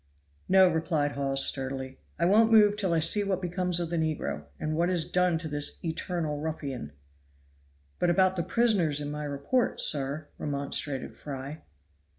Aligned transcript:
"No," 0.49 0.67
replied 0.67 1.11
Hawes 1.11 1.45
sturdily, 1.45 1.99
"I 2.17 2.25
won't 2.25 2.51
move 2.51 2.75
till 2.75 2.91
I 2.91 2.97
see 2.97 3.23
what 3.23 3.39
becomes 3.39 3.79
of 3.79 3.91
the 3.91 3.97
negro, 3.97 4.45
and 4.59 4.75
what 4.75 4.89
is 4.89 5.05
done 5.07 5.37
to 5.37 5.47
this 5.47 5.77
eternal 5.85 6.39
ruffian." 6.39 6.93
"But 7.99 8.09
about 8.09 8.35
the 8.35 8.41
prisoners 8.41 8.99
in 8.99 9.11
my 9.11 9.25
report, 9.25 9.79
sir," 9.79 10.25
remonstrated 10.39 11.15
Fry. 11.15 11.61